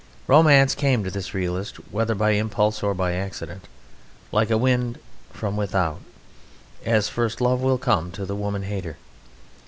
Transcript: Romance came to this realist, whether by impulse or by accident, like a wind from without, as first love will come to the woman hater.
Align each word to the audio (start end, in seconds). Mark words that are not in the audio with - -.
Romance 0.25 0.73
came 0.73 1.03
to 1.03 1.11
this 1.11 1.35
realist, 1.35 1.75
whether 1.91 2.15
by 2.15 2.31
impulse 2.31 2.81
or 2.81 2.95
by 2.95 3.13
accident, 3.13 3.67
like 4.31 4.49
a 4.49 4.57
wind 4.57 4.97
from 5.31 5.55
without, 5.55 5.99
as 6.83 7.07
first 7.07 7.39
love 7.39 7.61
will 7.61 7.77
come 7.77 8.09
to 8.11 8.25
the 8.25 8.35
woman 8.35 8.63
hater. 8.63 8.97